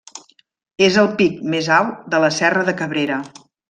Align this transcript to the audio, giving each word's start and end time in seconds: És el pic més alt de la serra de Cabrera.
És 0.85 0.97
el 1.03 1.11
pic 1.21 1.37
més 1.57 1.71
alt 1.79 2.03
de 2.17 2.25
la 2.27 2.35
serra 2.43 2.69
de 2.73 2.79
Cabrera. 2.85 3.25